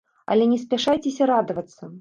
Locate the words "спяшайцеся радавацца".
0.63-1.83